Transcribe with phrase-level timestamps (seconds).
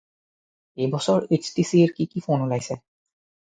[0.85, 2.81] এই বছৰ এইচটিচি-ৰ কি কি ফ’ন ওলাইছে?